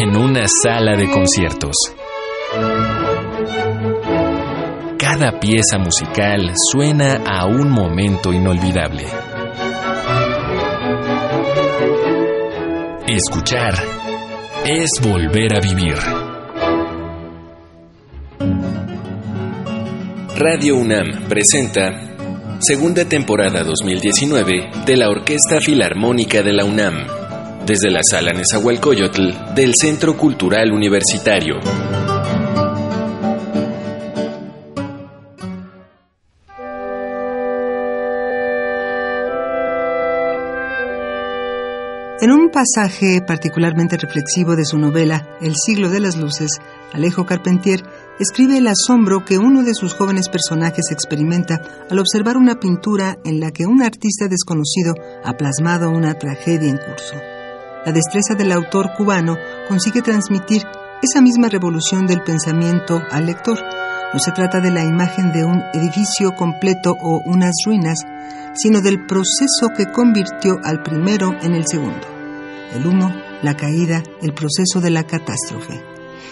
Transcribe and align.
en 0.00 0.16
una 0.16 0.44
sala 0.62 0.96
de 0.96 1.08
conciertos. 1.08 1.76
Cada 4.98 5.38
pieza 5.38 5.78
musical 5.78 6.52
suena 6.72 7.22
a 7.24 7.46
un 7.46 7.70
momento 7.70 8.32
inolvidable. 8.32 9.04
Escuchar 13.06 13.74
es 14.64 14.90
volver 15.00 15.56
a 15.56 15.60
vivir. 15.60 15.96
Radio 20.36 20.76
UNAM 20.76 21.28
presenta 21.28 22.58
segunda 22.58 23.04
temporada 23.04 23.62
2019 23.62 24.70
de 24.84 24.96
la 24.96 25.08
Orquesta 25.08 25.60
Filarmónica 25.60 26.42
de 26.42 26.52
la 26.52 26.64
UNAM 26.64 27.23
desde 27.66 27.90
la 27.90 28.00
sala 28.02 28.32
Nezahualcóyotl 28.34 29.54
del 29.54 29.72
Centro 29.74 30.16
Cultural 30.18 30.70
Universitario. 30.70 31.60
En 42.20 42.30
un 42.30 42.50
pasaje 42.50 43.20
particularmente 43.26 43.96
reflexivo 43.96 44.56
de 44.56 44.64
su 44.64 44.78
novela 44.78 45.36
El 45.40 45.56
siglo 45.56 45.88
de 45.88 46.00
las 46.00 46.16
luces, 46.16 46.60
Alejo 46.92 47.24
Carpentier 47.24 47.82
escribe 48.18 48.58
el 48.58 48.68
asombro 48.68 49.24
que 49.24 49.38
uno 49.38 49.62
de 49.62 49.74
sus 49.74 49.94
jóvenes 49.94 50.28
personajes 50.28 50.90
experimenta 50.90 51.60
al 51.90 51.98
observar 51.98 52.36
una 52.36 52.60
pintura 52.60 53.18
en 53.24 53.40
la 53.40 53.50
que 53.52 53.66
un 53.66 53.82
artista 53.82 54.28
desconocido 54.28 54.94
ha 55.24 55.36
plasmado 55.36 55.90
una 55.90 56.14
tragedia 56.14 56.70
en 56.70 56.78
curso. 56.78 57.33
La 57.84 57.92
destreza 57.92 58.34
del 58.34 58.50
autor 58.50 58.94
cubano 58.96 59.36
consigue 59.68 60.00
transmitir 60.00 60.62
esa 61.02 61.20
misma 61.20 61.50
revolución 61.50 62.06
del 62.06 62.22
pensamiento 62.22 63.02
al 63.10 63.26
lector. 63.26 63.58
No 64.14 64.18
se 64.18 64.32
trata 64.32 64.60
de 64.60 64.70
la 64.70 64.82
imagen 64.84 65.32
de 65.32 65.44
un 65.44 65.60
edificio 65.74 66.34
completo 66.34 66.96
o 66.98 67.20
unas 67.26 67.52
ruinas, 67.66 67.98
sino 68.54 68.80
del 68.80 69.04
proceso 69.04 69.68
que 69.76 69.92
convirtió 69.92 70.58
al 70.64 70.82
primero 70.82 71.32
en 71.42 71.54
el 71.54 71.66
segundo. 71.66 72.06
El 72.72 72.86
humo, 72.86 73.12
la 73.42 73.54
caída, 73.54 74.02
el 74.22 74.32
proceso 74.32 74.80
de 74.80 74.88
la 74.88 75.04
catástrofe. 75.04 75.82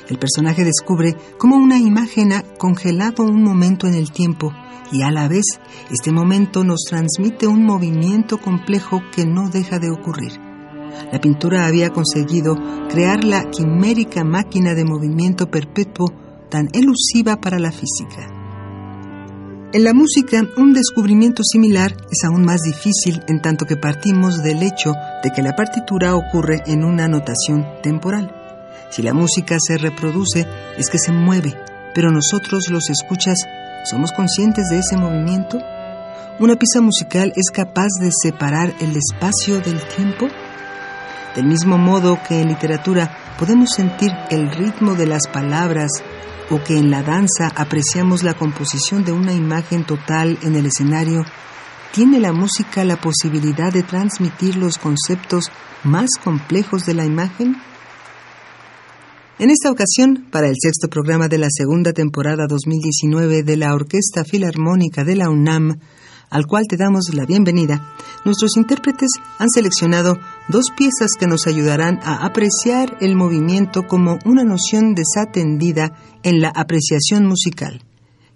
El 0.08 0.18
personaje 0.18 0.64
descubre 0.64 1.14
cómo 1.36 1.56
una 1.56 1.78
imagen 1.78 2.32
ha 2.32 2.44
congelado 2.56 3.24
un 3.24 3.42
momento 3.42 3.86
en 3.86 3.94
el 3.94 4.10
tiempo 4.10 4.54
y 4.90 5.02
a 5.02 5.10
la 5.10 5.28
vez 5.28 5.44
este 5.90 6.12
momento 6.12 6.64
nos 6.64 6.84
transmite 6.88 7.46
un 7.46 7.62
movimiento 7.62 8.38
complejo 8.38 9.02
que 9.14 9.26
no 9.26 9.50
deja 9.50 9.78
de 9.78 9.90
ocurrir. 9.90 10.51
La 11.12 11.20
pintura 11.20 11.66
había 11.66 11.90
conseguido 11.90 12.56
crear 12.88 13.24
la 13.24 13.50
quimérica 13.50 14.24
máquina 14.24 14.74
de 14.74 14.84
movimiento 14.84 15.50
perpetuo 15.50 16.06
tan 16.50 16.68
elusiva 16.72 17.40
para 17.40 17.58
la 17.58 17.72
física. 17.72 18.28
En 19.74 19.84
la 19.84 19.94
música, 19.94 20.42
un 20.58 20.74
descubrimiento 20.74 21.42
similar 21.42 21.96
es 22.10 22.24
aún 22.24 22.44
más 22.44 22.60
difícil 22.60 23.22
en 23.26 23.40
tanto 23.40 23.64
que 23.64 23.78
partimos 23.78 24.42
del 24.42 24.62
hecho 24.62 24.92
de 25.22 25.30
que 25.30 25.40
la 25.40 25.56
partitura 25.56 26.14
ocurre 26.14 26.62
en 26.66 26.84
una 26.84 27.08
notación 27.08 27.64
temporal. 27.82 28.30
Si 28.90 29.00
la 29.00 29.14
música 29.14 29.56
se 29.58 29.78
reproduce, 29.78 30.46
es 30.76 30.90
que 30.90 30.98
se 30.98 31.10
mueve, 31.10 31.54
pero 31.94 32.10
nosotros 32.10 32.68
los 32.68 32.90
escuchas, 32.90 33.38
¿somos 33.84 34.12
conscientes 34.12 34.68
de 34.68 34.80
ese 34.80 34.98
movimiento? 34.98 35.58
¿Una 36.38 36.56
pieza 36.56 36.82
musical 36.82 37.32
es 37.34 37.50
capaz 37.50 37.88
de 37.98 38.10
separar 38.12 38.74
el 38.80 38.94
espacio 38.94 39.60
del 39.60 39.80
tiempo? 39.96 40.28
Del 41.34 41.46
mismo 41.46 41.78
modo 41.78 42.18
que 42.28 42.40
en 42.40 42.48
literatura 42.48 43.36
podemos 43.38 43.70
sentir 43.70 44.10
el 44.30 44.50
ritmo 44.50 44.94
de 44.94 45.06
las 45.06 45.26
palabras 45.32 45.90
o 46.50 46.62
que 46.62 46.76
en 46.76 46.90
la 46.90 47.02
danza 47.02 47.50
apreciamos 47.56 48.22
la 48.22 48.34
composición 48.34 49.04
de 49.04 49.12
una 49.12 49.32
imagen 49.32 49.84
total 49.84 50.38
en 50.42 50.56
el 50.56 50.66
escenario, 50.66 51.24
¿tiene 51.92 52.20
la 52.20 52.32
música 52.32 52.84
la 52.84 53.00
posibilidad 53.00 53.72
de 53.72 53.82
transmitir 53.82 54.56
los 54.56 54.76
conceptos 54.76 55.50
más 55.84 56.10
complejos 56.22 56.84
de 56.84 56.94
la 56.94 57.06
imagen? 57.06 57.56
En 59.38 59.48
esta 59.48 59.70
ocasión, 59.70 60.26
para 60.30 60.48
el 60.48 60.56
sexto 60.60 60.88
programa 60.88 61.28
de 61.28 61.38
la 61.38 61.48
segunda 61.50 61.94
temporada 61.94 62.46
2019 62.46 63.42
de 63.42 63.56
la 63.56 63.74
Orquesta 63.74 64.24
Filarmónica 64.24 65.04
de 65.04 65.16
la 65.16 65.30
UNAM, 65.30 65.78
al 66.32 66.46
cual 66.46 66.64
te 66.66 66.78
damos 66.78 67.12
la 67.12 67.26
bienvenida, 67.26 67.94
nuestros 68.24 68.56
intérpretes 68.56 69.10
han 69.38 69.50
seleccionado 69.50 70.18
dos 70.48 70.70
piezas 70.74 71.10
que 71.18 71.26
nos 71.26 71.46
ayudarán 71.46 72.00
a 72.02 72.24
apreciar 72.24 72.96
el 73.00 73.16
movimiento 73.16 73.82
como 73.86 74.18
una 74.24 74.42
noción 74.42 74.94
desatendida 74.94 75.92
en 76.22 76.40
la 76.40 76.48
apreciación 76.48 77.26
musical, 77.26 77.82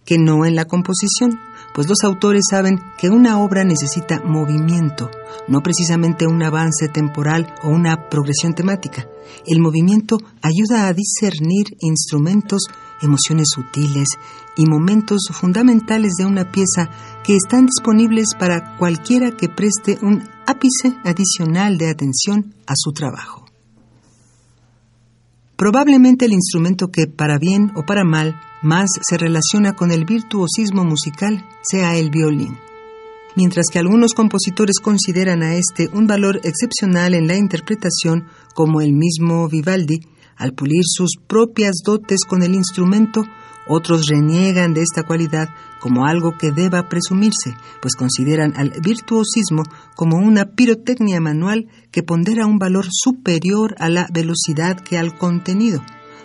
que 0.04 0.18
no 0.18 0.44
en 0.44 0.54
la 0.56 0.66
composición, 0.66 1.40
pues 1.74 1.88
los 1.88 2.04
autores 2.04 2.44
saben 2.50 2.78
que 2.98 3.08
una 3.08 3.40
obra 3.40 3.64
necesita 3.64 4.20
movimiento, 4.20 5.10
no 5.48 5.62
precisamente 5.62 6.26
un 6.26 6.42
avance 6.42 6.88
temporal 6.88 7.54
o 7.62 7.68
una 7.68 8.10
progresión 8.10 8.54
temática. 8.54 9.06
El 9.46 9.60
movimiento 9.60 10.18
ayuda 10.42 10.86
a 10.86 10.92
discernir 10.92 11.66
instrumentos 11.80 12.68
emociones 13.02 13.48
sutiles 13.54 14.08
y 14.56 14.66
momentos 14.66 15.28
fundamentales 15.32 16.14
de 16.18 16.24
una 16.24 16.50
pieza 16.50 16.88
que 17.26 17.34
están 17.34 17.66
disponibles 17.66 18.28
para 18.38 18.76
cualquiera 18.76 19.32
que 19.32 19.48
preste 19.48 19.98
un 20.00 20.22
ápice 20.46 20.96
adicional 21.04 21.76
de 21.76 21.90
atención 21.90 22.54
a 22.68 22.74
su 22.76 22.92
trabajo. 22.92 23.44
Probablemente 25.56 26.26
el 26.26 26.32
instrumento 26.32 26.92
que, 26.92 27.08
para 27.08 27.38
bien 27.38 27.72
o 27.74 27.84
para 27.84 28.04
mal, 28.04 28.40
más 28.62 28.90
se 29.02 29.18
relaciona 29.18 29.74
con 29.74 29.90
el 29.90 30.04
virtuosismo 30.04 30.84
musical 30.84 31.44
sea 31.62 31.96
el 31.96 32.10
violín. 32.10 32.58
Mientras 33.34 33.66
que 33.72 33.80
algunos 33.80 34.14
compositores 34.14 34.78
consideran 34.78 35.42
a 35.42 35.56
este 35.56 35.88
un 35.92 36.06
valor 36.06 36.40
excepcional 36.44 37.12
en 37.12 37.26
la 37.26 37.36
interpretación, 37.36 38.26
como 38.54 38.80
el 38.80 38.92
mismo 38.92 39.48
Vivaldi, 39.48 39.98
al 40.36 40.52
pulir 40.52 40.82
sus 40.84 41.16
propias 41.26 41.78
dotes 41.84 42.24
con 42.24 42.44
el 42.44 42.54
instrumento, 42.54 43.24
otros 43.68 44.06
reniegan 44.06 44.74
de 44.74 44.82
esta 44.82 45.02
cualidad 45.02 45.48
como 45.80 46.06
algo 46.06 46.36
que 46.38 46.52
deba 46.52 46.88
presumirse, 46.88 47.56
pues 47.80 47.94
consideran 47.94 48.54
al 48.56 48.72
virtuosismo 48.80 49.62
como 49.94 50.18
una 50.18 50.46
pirotecnia 50.46 51.20
manual 51.20 51.68
que 51.90 52.02
pondera 52.02 52.46
un 52.46 52.58
valor 52.58 52.86
superior 52.90 53.74
a 53.78 53.88
la 53.88 54.08
velocidad 54.12 54.80
que 54.80 54.98
al 54.98 55.16
contenido. 55.16 55.82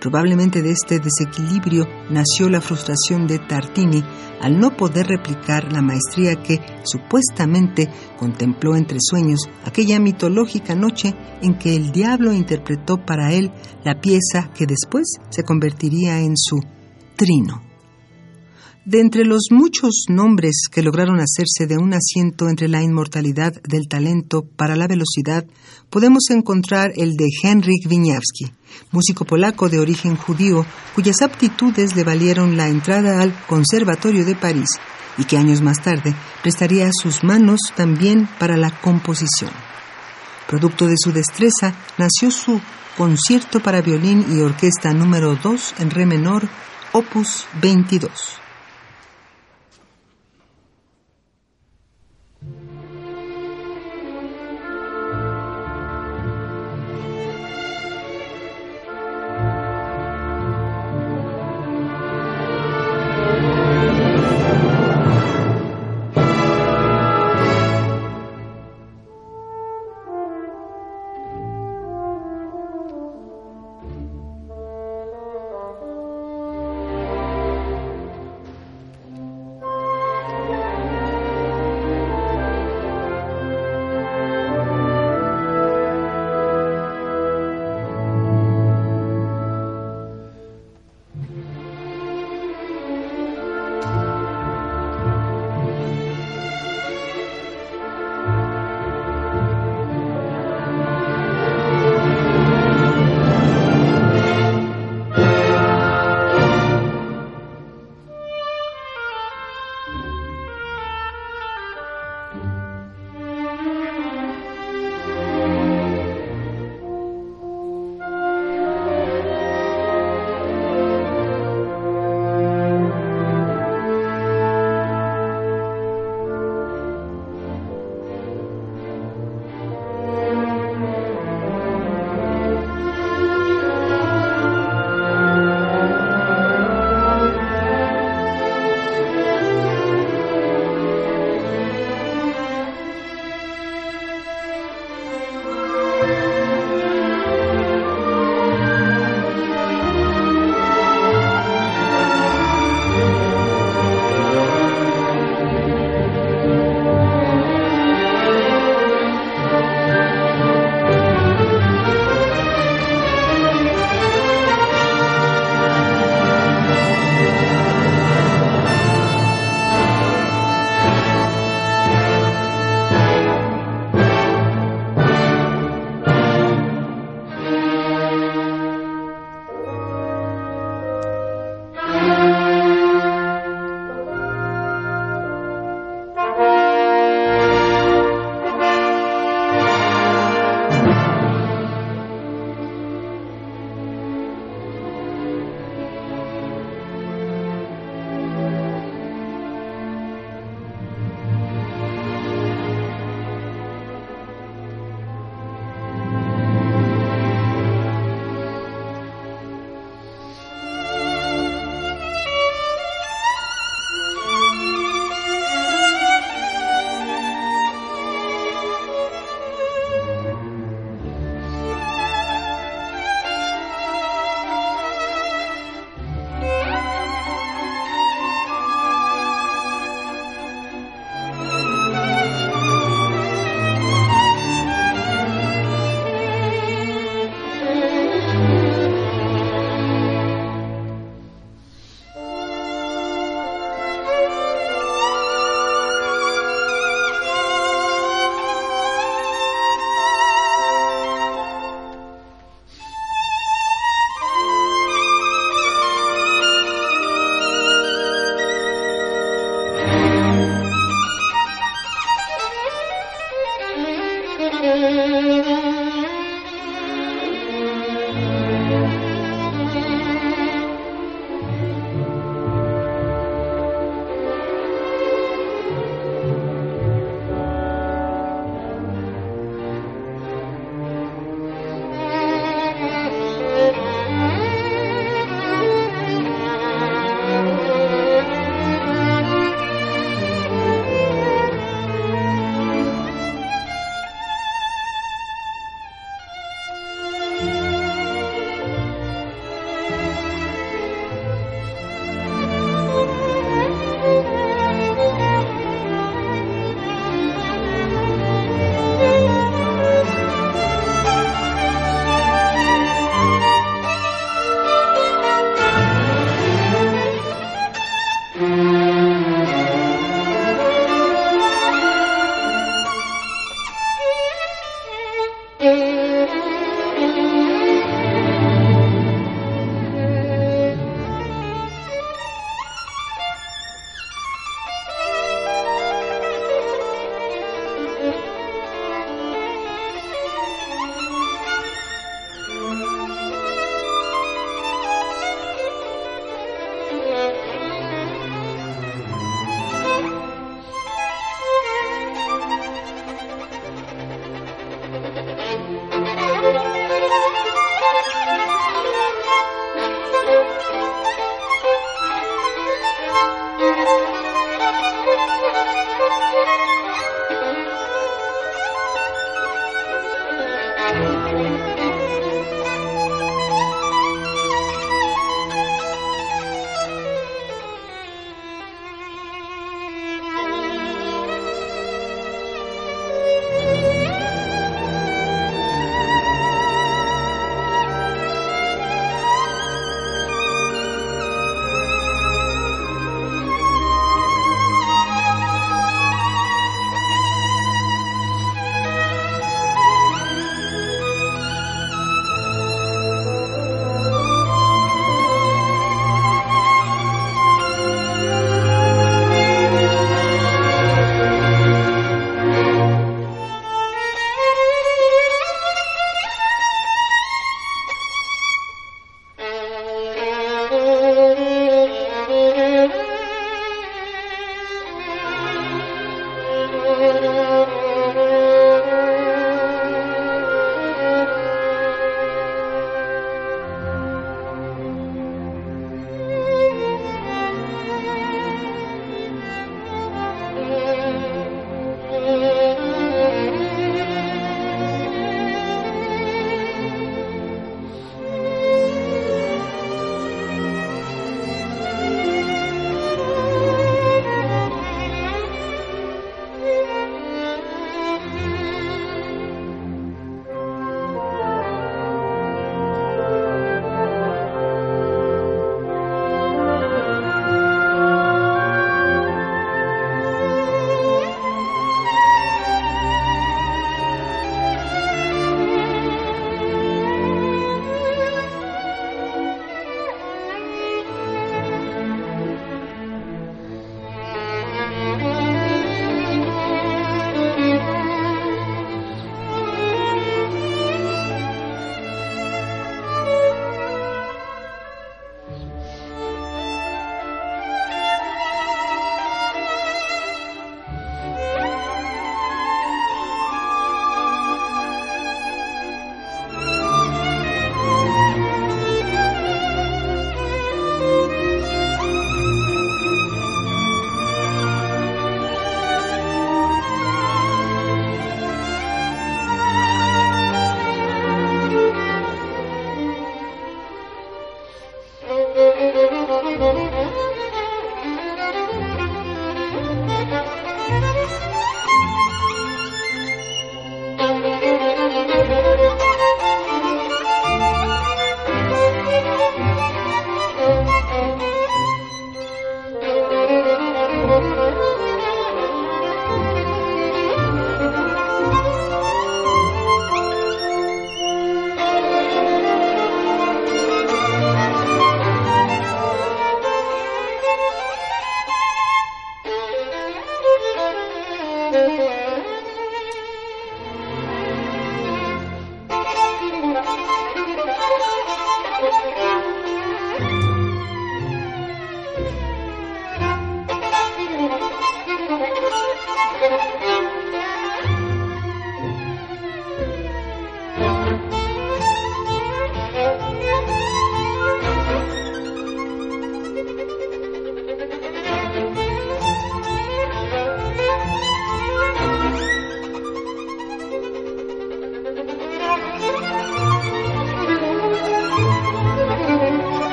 Probablemente 0.00 0.62
de 0.62 0.72
este 0.72 0.98
desequilibrio 0.98 1.86
nació 2.10 2.48
la 2.48 2.60
frustración 2.60 3.28
de 3.28 3.38
Tartini 3.38 4.02
al 4.40 4.58
no 4.58 4.76
poder 4.76 5.06
replicar 5.06 5.72
la 5.72 5.80
maestría 5.80 6.42
que 6.42 6.58
supuestamente 6.82 7.88
contempló 8.18 8.74
entre 8.74 8.98
sueños 9.00 9.48
aquella 9.64 10.00
mitológica 10.00 10.74
noche 10.74 11.14
en 11.40 11.56
que 11.56 11.76
el 11.76 11.92
diablo 11.92 12.32
interpretó 12.32 12.96
para 13.06 13.32
él 13.32 13.52
la 13.84 14.00
pieza 14.00 14.50
que 14.52 14.66
después 14.66 15.04
se 15.30 15.44
convertiría 15.44 16.18
en 16.18 16.36
su 16.36 16.60
De 18.84 19.00
entre 19.00 19.24
los 19.24 19.48
muchos 19.52 20.06
nombres 20.08 20.62
que 20.72 20.82
lograron 20.82 21.20
hacerse 21.20 21.68
de 21.68 21.78
un 21.78 21.94
asiento 21.94 22.48
entre 22.48 22.66
la 22.66 22.82
inmortalidad 22.82 23.52
del 23.62 23.86
talento 23.86 24.42
para 24.42 24.74
la 24.74 24.88
velocidad, 24.88 25.46
podemos 25.88 26.30
encontrar 26.30 26.90
el 26.96 27.12
de 27.16 27.28
Henryk 27.44 27.88
Wieniawski, 27.88 28.52
músico 28.90 29.24
polaco 29.24 29.68
de 29.68 29.78
origen 29.78 30.16
judío, 30.16 30.66
cuyas 30.96 31.22
aptitudes 31.22 31.94
le 31.94 32.02
valieron 32.02 32.56
la 32.56 32.68
entrada 32.68 33.20
al 33.20 33.32
Conservatorio 33.46 34.24
de 34.24 34.34
París 34.34 34.70
y 35.16 35.24
que 35.24 35.36
años 35.36 35.62
más 35.62 35.80
tarde 35.80 36.16
prestaría 36.42 36.90
sus 36.92 37.22
manos 37.22 37.60
también 37.76 38.28
para 38.40 38.56
la 38.56 38.80
composición. 38.80 39.52
Producto 40.48 40.86
de 40.86 40.96
su 40.96 41.12
destreza 41.12 41.72
nació 41.98 42.32
su 42.32 42.60
concierto 42.96 43.60
para 43.60 43.80
violín 43.80 44.26
y 44.28 44.40
orquesta 44.40 44.92
número 44.92 45.36
2 45.36 45.74
en 45.78 45.90
re 45.90 46.04
menor, 46.04 46.48
opus 46.92 47.46
22. 47.60 48.41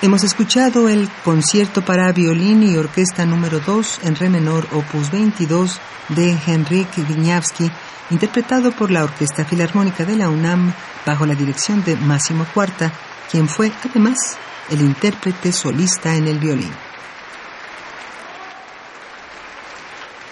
Hemos 0.00 0.22
escuchado 0.22 0.88
el 0.88 1.08
concierto 1.24 1.84
para 1.84 2.12
violín 2.12 2.62
y 2.62 2.76
orquesta 2.76 3.26
número 3.26 3.58
2 3.58 4.00
en 4.04 4.14
re 4.14 4.30
menor 4.30 4.68
opus 4.70 5.10
22 5.10 5.80
de 6.10 6.38
Henrik 6.46 6.86
Wieniawski, 6.98 7.68
interpretado 8.10 8.70
por 8.70 8.92
la 8.92 9.02
Orquesta 9.02 9.44
Filarmónica 9.44 10.04
de 10.04 10.14
la 10.14 10.28
UNAM 10.28 10.72
bajo 11.04 11.26
la 11.26 11.34
dirección 11.34 11.82
de 11.82 11.96
Máximo 11.96 12.46
Cuarta, 12.54 12.92
quien 13.28 13.48
fue 13.48 13.72
además 13.84 14.38
el 14.70 14.82
intérprete 14.82 15.50
solista 15.50 16.14
en 16.14 16.28
el 16.28 16.38
violín. 16.38 16.70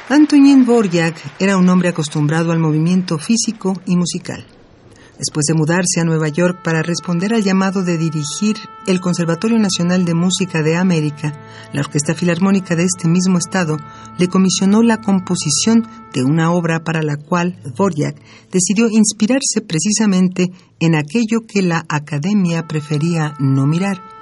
Antonin 0.09 0.65
Borjak 0.65 1.17
era 1.41 1.57
un 1.57 1.69
hombre 1.69 1.89
acostumbrado 1.89 2.53
al 2.53 2.61
movimiento 2.61 3.19
físico 3.19 3.83
y 3.85 3.97
musical. 3.97 4.47
Después 5.19 5.47
de 5.47 5.55
mudarse 5.55 6.01
a 6.01 6.05
Nueva 6.05 6.29
York 6.29 6.61
para 6.63 6.83
responder 6.83 7.33
al 7.33 7.43
llamado 7.43 7.83
de 7.83 7.97
dirigir 7.97 8.57
el 8.87 9.01
Conservatorio 9.01 9.59
Nacional 9.59 10.05
de 10.05 10.15
Música 10.15 10.63
de 10.63 10.77
América, 10.77 11.33
la 11.73 11.81
Orquesta 11.81 12.15
Filarmónica 12.15 12.77
de 12.77 12.85
este 12.85 13.09
mismo 13.09 13.39
estado 13.39 13.79
le 14.19 14.29
comisionó 14.29 14.83
la 14.83 15.01
composición 15.01 15.89
de 16.13 16.23
una 16.23 16.53
obra 16.53 16.85
para 16.85 17.03
la 17.03 17.17
cual 17.17 17.59
Dvorak 17.65 18.21
decidió 18.53 18.91
inspirarse 18.91 19.63
precisamente 19.67 20.51
en 20.81 20.95
aquello 20.95 21.47
que 21.49 21.63
la 21.63 21.87
academia 21.89 22.67
prefería 22.67 23.35
no 23.41 23.67
mirar. 23.67 24.16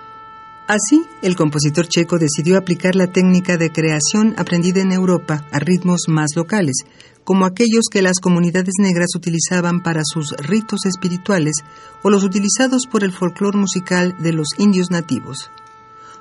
Así, 0.66 1.05
el 1.20 1.37
compositor 1.37 1.88
checo 1.88 2.18
decidió 2.18 2.57
aplicar 2.57 2.94
la 2.94 3.07
técnica 3.07 3.59
de 3.59 3.70
creación 3.70 4.35
aprendida 4.38 4.81
en 4.81 4.92
Europa 4.92 5.46
a 5.53 5.59
ritmos 5.59 6.09
más 6.09 6.31
locales, 6.37 6.77
como 7.22 7.44
aquellos 7.44 7.85
que 7.90 8.00
las 8.00 8.18
comunidades 8.18 8.72
negras 8.79 9.14
utilizaban 9.14 9.83
para 9.83 10.00
sus 10.05 10.33
ritos 10.38 10.87
espirituales 10.87 11.57
o 12.03 12.09
los 12.09 12.24
utilizados 12.24 12.87
por 12.87 13.05
el 13.05 13.12
folclore 13.12 13.59
musical 13.59 14.16
de 14.20 14.33
los 14.33 14.48
indios 14.57 14.90
nativos. 14.90 15.50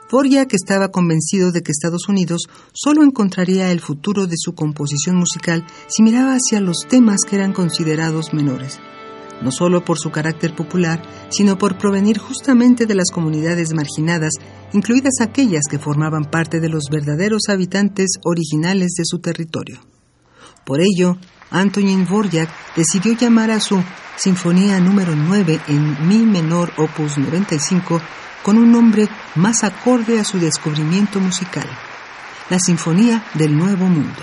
que 0.10 0.56
estaba 0.58 0.90
convencido 0.90 1.54
de 1.54 1.62
que 1.62 1.72
Estados 1.72 2.10
Unidos 2.10 2.50
solo 2.74 3.04
encontraría 3.04 3.72
el 3.72 3.80
futuro 3.80 4.28
de 4.28 4.36
su 4.38 4.54
composición 4.56 5.16
musical 5.16 5.66
si 5.88 6.04
miraba 6.04 6.36
hacia 6.36 6.60
los 6.60 6.86
temas 6.90 7.22
que 7.28 7.38
eran 7.38 7.54
considerados 7.54 8.34
menores, 8.34 8.80
no 9.44 9.52
solo 9.52 9.84
por 9.84 10.00
su 10.00 10.10
carácter 10.12 10.56
popular, 10.56 11.02
sino 11.30 11.58
por 11.58 11.78
provenir 11.78 12.18
justamente 12.18 12.86
de 12.86 12.96
las 12.96 13.12
comunidades 13.12 13.74
marginadas, 13.74 14.32
incluidas 14.72 15.22
aquellas 15.22 15.66
que 15.70 15.80
formaban 15.80 16.26
parte 16.26 16.60
de 16.60 16.70
los 16.70 16.86
verdaderos 16.90 17.50
habitantes 17.50 18.12
originales 18.24 18.94
de 18.98 19.04
su 19.06 19.20
territorio. 19.20 19.80
Por 20.66 20.80
ello, 20.80 21.18
Antonin 21.52 22.06
Dvorak 22.06 22.50
decidió 22.76 23.14
llamar 23.14 23.52
a 23.52 23.60
su 23.60 23.84
Sinfonía 24.16 24.80
número 24.80 25.16
9 25.16 25.60
en 25.68 26.08
Mi 26.08 26.20
menor 26.20 26.72
opus 26.78 27.18
95 27.18 28.02
con 28.44 28.58
un 28.58 28.72
nombre 28.72 29.08
más 29.36 29.64
acorde 29.64 30.20
a 30.20 30.24
su 30.24 30.40
descubrimiento 30.40 31.20
musical, 31.20 31.68
la 32.50 32.60
Sinfonía 32.60 33.24
del 33.34 33.58
Nuevo 33.58 33.88
Mundo. 33.88 34.22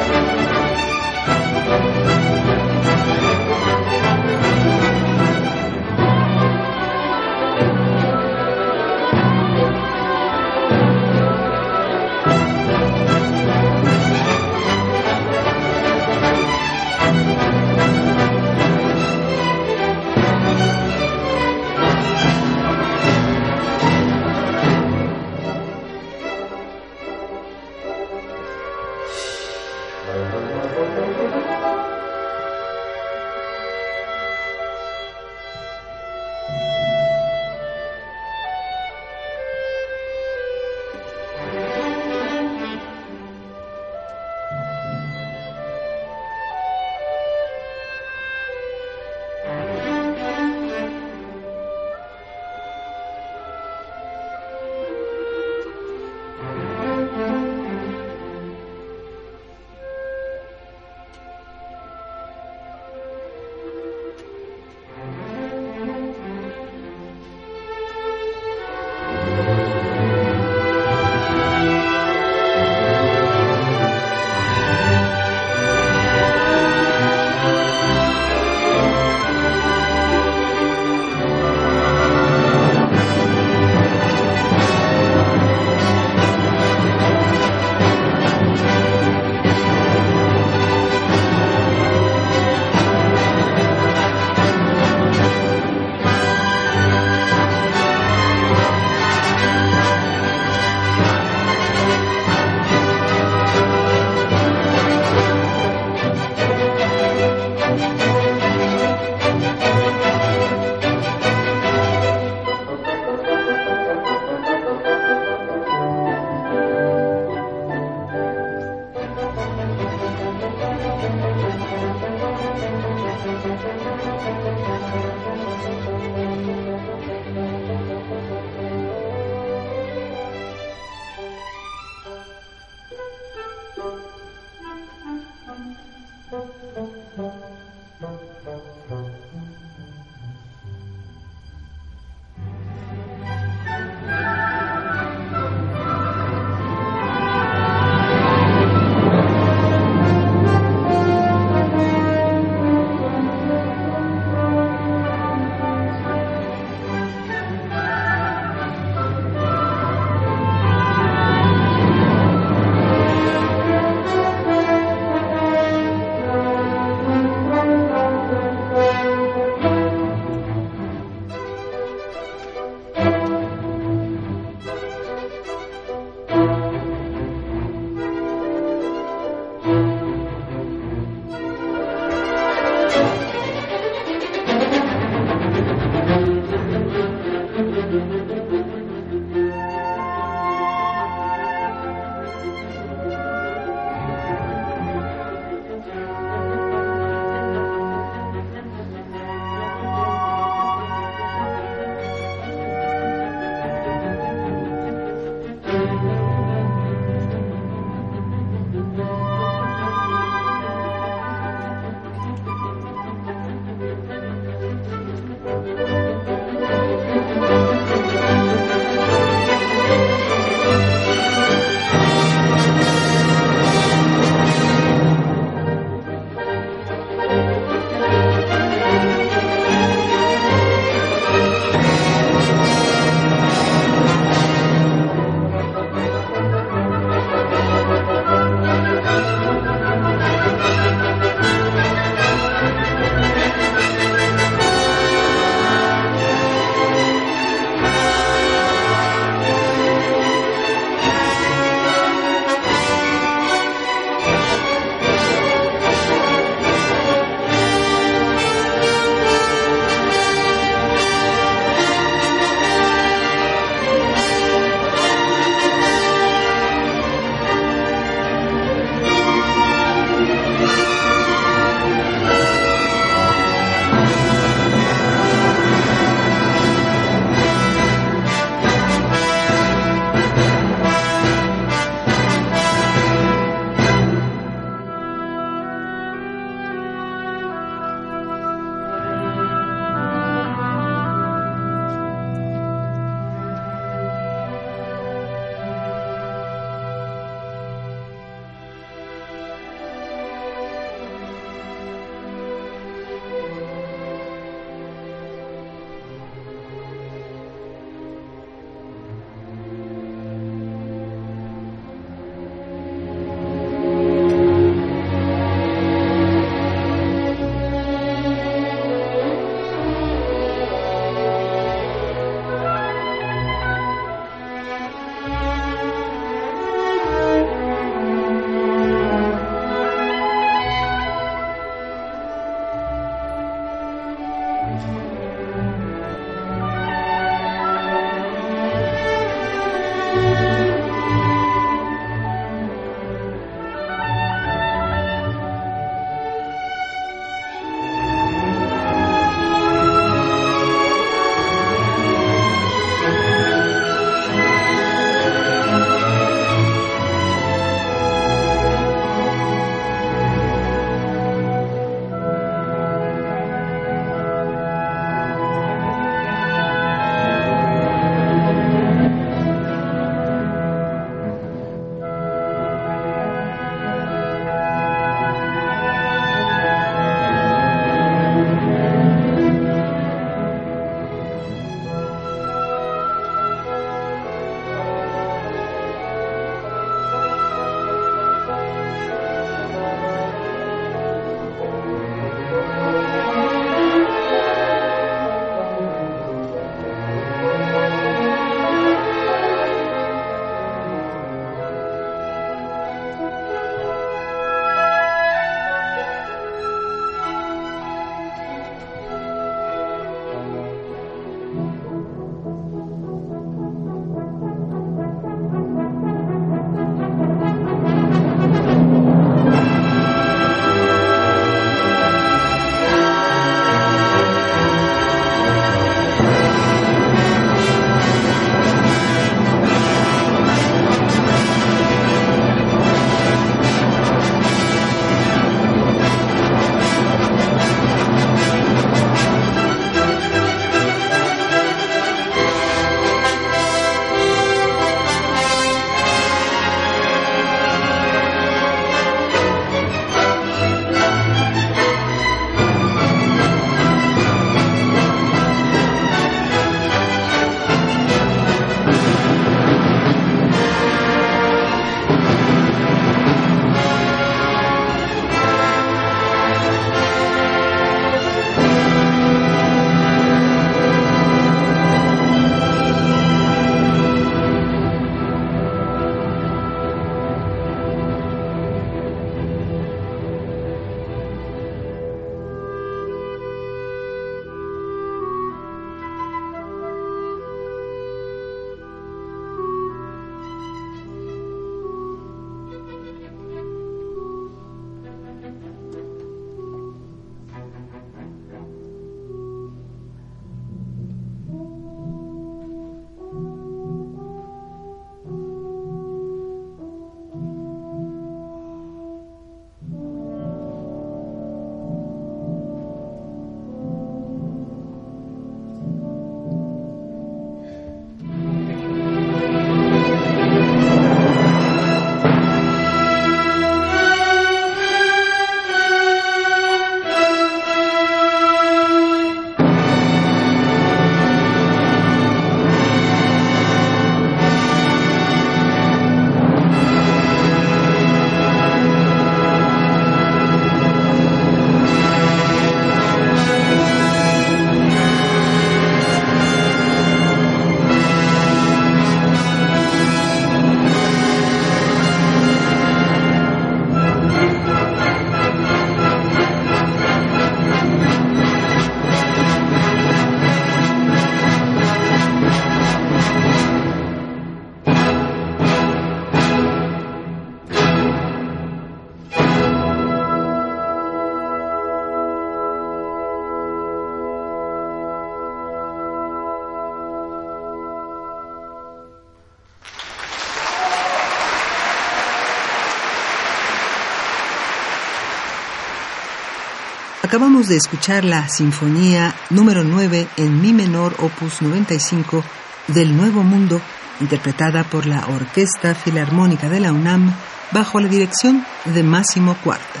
Acabamos 587.24 587.68
de 587.68 587.76
escuchar 587.76 588.22
la 588.22 588.50
Sinfonía 588.50 589.34
número 589.48 589.82
9 589.82 590.28
en 590.36 590.60
Mi 590.60 590.74
menor 590.74 591.14
opus 591.20 591.62
95 591.62 592.44
del 592.88 593.16
Nuevo 593.16 593.42
Mundo, 593.42 593.80
interpretada 594.20 594.84
por 594.84 595.06
la 595.06 595.26
Orquesta 595.28 595.94
Filarmónica 595.94 596.68
de 596.68 596.80
la 596.80 596.92
UNAM 596.92 597.34
bajo 597.72 597.98
la 597.98 598.08
dirección 598.08 598.66
de 598.84 599.02
Máximo 599.02 599.56
Cuarta. 599.64 600.00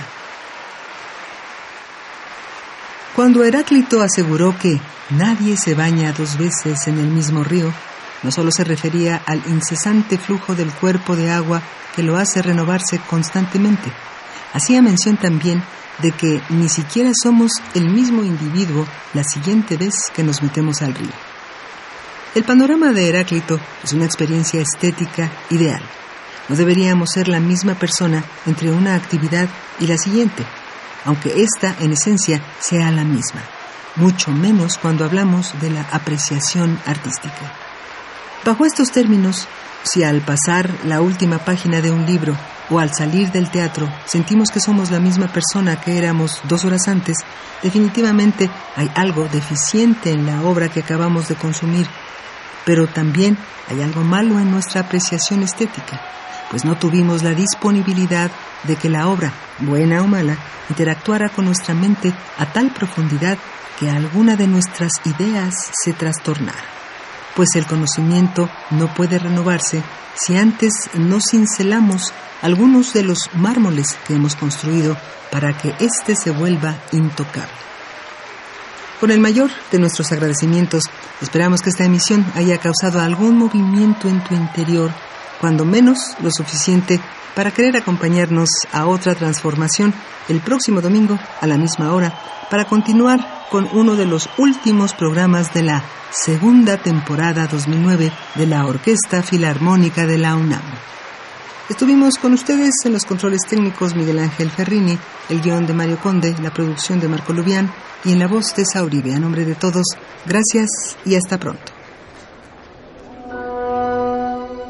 Cuando 3.16 3.42
Heráclito 3.42 4.02
aseguró 4.02 4.54
que 4.58 4.78
nadie 5.08 5.56
se 5.56 5.72
baña 5.72 6.12
dos 6.12 6.36
veces 6.36 6.86
en 6.88 6.98
el 6.98 7.08
mismo 7.08 7.42
río, 7.42 7.72
no 8.22 8.30
solo 8.32 8.50
se 8.50 8.64
refería 8.64 9.22
al 9.24 9.42
incesante 9.46 10.18
flujo 10.18 10.54
del 10.54 10.70
cuerpo 10.70 11.16
de 11.16 11.30
agua 11.30 11.62
que 11.96 12.02
lo 12.02 12.18
hace 12.18 12.42
renovarse 12.42 12.98
constantemente, 13.08 13.90
hacía 14.52 14.82
mención 14.82 15.16
también 15.16 15.64
de 15.98 16.12
que 16.12 16.42
ni 16.50 16.68
siquiera 16.68 17.10
somos 17.22 17.52
el 17.74 17.88
mismo 17.88 18.22
individuo 18.22 18.86
la 19.12 19.24
siguiente 19.24 19.76
vez 19.76 19.94
que 20.14 20.22
nos 20.22 20.42
metemos 20.42 20.82
al 20.82 20.94
río. 20.94 21.12
El 22.34 22.44
panorama 22.44 22.92
de 22.92 23.08
Heráclito 23.08 23.60
es 23.82 23.92
una 23.92 24.04
experiencia 24.04 24.60
estética 24.60 25.30
ideal. 25.50 25.82
No 26.48 26.56
deberíamos 26.56 27.10
ser 27.10 27.28
la 27.28 27.40
misma 27.40 27.74
persona 27.74 28.24
entre 28.44 28.70
una 28.70 28.96
actividad 28.96 29.48
y 29.78 29.86
la 29.86 29.96
siguiente, 29.96 30.44
aunque 31.04 31.42
ésta 31.42 31.76
en 31.80 31.92
esencia 31.92 32.42
sea 32.58 32.90
la 32.90 33.04
misma, 33.04 33.40
mucho 33.96 34.32
menos 34.32 34.78
cuando 34.78 35.04
hablamos 35.04 35.54
de 35.60 35.70
la 35.70 35.82
apreciación 35.92 36.78
artística. 36.86 37.52
Bajo 38.44 38.66
estos 38.66 38.90
términos, 38.90 39.46
si 39.84 40.02
al 40.02 40.20
pasar 40.20 40.70
la 40.84 41.00
última 41.00 41.38
página 41.38 41.80
de 41.80 41.90
un 41.90 42.04
libro 42.04 42.36
o 42.70 42.78
al 42.78 42.94
salir 42.94 43.30
del 43.30 43.50
teatro 43.50 43.88
sentimos 44.06 44.50
que 44.50 44.60
somos 44.60 44.90
la 44.90 45.00
misma 45.00 45.28
persona 45.28 45.80
que 45.80 45.98
éramos 45.98 46.40
dos 46.44 46.64
horas 46.64 46.88
antes, 46.88 47.18
definitivamente 47.62 48.50
hay 48.76 48.90
algo 48.94 49.28
deficiente 49.28 50.10
en 50.10 50.26
la 50.26 50.42
obra 50.42 50.68
que 50.68 50.80
acabamos 50.80 51.28
de 51.28 51.34
consumir, 51.34 51.86
pero 52.64 52.86
también 52.86 53.36
hay 53.68 53.82
algo 53.82 54.02
malo 54.02 54.38
en 54.38 54.50
nuestra 54.50 54.82
apreciación 54.82 55.42
estética, 55.42 56.00
pues 56.50 56.64
no 56.64 56.76
tuvimos 56.76 57.22
la 57.22 57.34
disponibilidad 57.34 58.30
de 58.64 58.76
que 58.76 58.88
la 58.88 59.08
obra, 59.08 59.32
buena 59.58 60.02
o 60.02 60.06
mala, 60.06 60.36
interactuara 60.68 61.28
con 61.28 61.44
nuestra 61.44 61.74
mente 61.74 62.12
a 62.38 62.46
tal 62.46 62.70
profundidad 62.70 63.38
que 63.78 63.90
alguna 63.90 64.36
de 64.36 64.46
nuestras 64.46 64.92
ideas 65.04 65.54
se 65.82 65.92
trastornara 65.92 66.73
pues 67.34 67.50
el 67.54 67.66
conocimiento 67.66 68.48
no 68.70 68.92
puede 68.94 69.18
renovarse 69.18 69.82
si 70.14 70.36
antes 70.36 70.72
no 70.94 71.18
cincelamos 71.20 72.12
algunos 72.42 72.92
de 72.92 73.02
los 73.02 73.30
mármoles 73.34 73.98
que 74.06 74.14
hemos 74.14 74.36
construido 74.36 74.96
para 75.30 75.56
que 75.56 75.74
éste 75.80 76.14
se 76.14 76.30
vuelva 76.30 76.76
intocable. 76.92 77.52
Con 79.00 79.10
el 79.10 79.20
mayor 79.20 79.50
de 79.72 79.78
nuestros 79.78 80.12
agradecimientos, 80.12 80.84
esperamos 81.20 81.60
que 81.60 81.70
esta 81.70 81.84
emisión 81.84 82.24
haya 82.34 82.58
causado 82.58 83.00
algún 83.00 83.36
movimiento 83.36 84.08
en 84.08 84.22
tu 84.22 84.34
interior, 84.34 84.92
cuando 85.40 85.64
menos 85.64 86.16
lo 86.20 86.30
suficiente 86.30 87.00
para 87.34 87.50
querer 87.50 87.76
acompañarnos 87.76 88.48
a 88.72 88.86
otra 88.86 89.14
transformación 89.14 89.92
el 90.28 90.40
próximo 90.40 90.80
domingo 90.80 91.18
a 91.40 91.46
la 91.46 91.58
misma 91.58 91.92
hora 91.92 92.14
para 92.48 92.64
continuar 92.66 93.43
con 93.54 93.68
uno 93.72 93.94
de 93.94 94.04
los 94.04 94.28
últimos 94.36 94.94
programas 94.94 95.54
de 95.54 95.62
la 95.62 95.84
segunda 96.10 96.76
temporada 96.76 97.46
2009 97.46 98.10
de 98.34 98.46
la 98.48 98.66
Orquesta 98.66 99.22
Filarmónica 99.22 100.08
de 100.08 100.18
la 100.18 100.34
UNAM. 100.34 100.60
Estuvimos 101.70 102.18
con 102.18 102.32
ustedes 102.32 102.74
en 102.84 102.94
los 102.94 103.04
controles 103.04 103.42
técnicos 103.48 103.94
Miguel 103.94 104.18
Ángel 104.18 104.50
Ferrini, 104.50 104.98
el 105.28 105.40
guion 105.40 105.68
de 105.68 105.72
Mario 105.72 106.00
Conde, 106.02 106.34
la 106.42 106.52
producción 106.52 106.98
de 106.98 107.06
Marco 107.06 107.32
Lubián 107.32 107.72
y 108.04 108.10
en 108.10 108.18
la 108.18 108.26
voz 108.26 108.56
de 108.56 108.64
Sauribe. 108.64 109.14
A 109.14 109.20
nombre 109.20 109.44
de 109.44 109.54
todos, 109.54 109.86
gracias 110.26 110.96
y 111.04 111.14
hasta 111.14 111.38
pronto. 111.38 111.72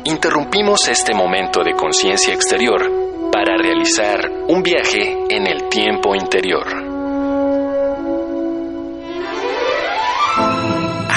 Interrumpimos 0.05 0.89
este 0.89 1.15
momento 1.15 1.65
de 1.65 1.73
conciencia 1.73 2.35
exterior 2.35 2.83
para 3.33 3.57
realizar 3.57 4.31
un 4.47 4.63
viaje 4.63 5.25
en 5.31 5.47
el 5.47 5.71
tiempo 5.71 6.15
interior. 6.15 6.84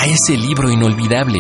Ese 0.07 0.37
libro 0.37 0.71
inolvidable. 0.71 1.39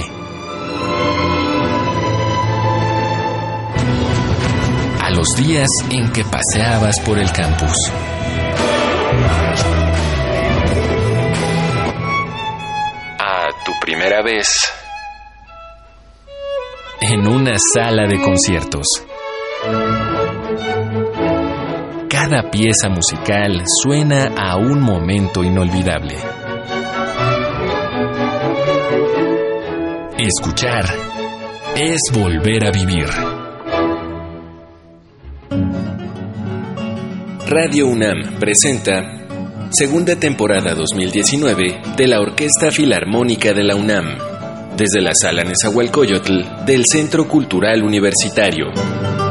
A 5.01 5.09
los 5.11 5.35
días 5.37 5.69
en 5.89 6.11
que 6.11 6.25
paseabas 6.25 6.99
por 7.05 7.17
el 7.17 7.31
campus. 7.31 7.73
A 13.19 13.47
tu 13.65 13.71
primera 13.81 14.21
vez 14.21 14.47
en 16.99 17.27
una 17.27 17.53
sala 17.73 18.05
de 18.07 18.19
conciertos. 18.21 18.85
Cada 22.09 22.49
pieza 22.51 22.89
musical 22.89 23.63
suena 23.81 24.33
a 24.35 24.57
un 24.57 24.81
momento 24.81 25.43
inolvidable. 25.43 26.17
Escuchar 30.19 30.83
es 31.75 31.99
volver 32.11 32.65
a 32.65 32.71
vivir. 32.71 33.05
Radio 37.45 37.85
UNAM 37.85 38.39
presenta 38.39 39.69
segunda 39.69 40.15
temporada 40.15 40.73
2019 40.73 41.81
de 41.95 42.07
la 42.07 42.19
Orquesta 42.19 42.71
Filarmónica 42.71 43.53
de 43.53 43.63
la 43.63 43.75
UNAM, 43.75 44.17
desde 44.75 45.01
la 45.01 45.11
Sala 45.13 45.43
Nezahualcóyotl 45.43 46.65
del 46.65 46.83
Centro 46.91 47.27
Cultural 47.27 47.83
Universitario. 47.83 49.26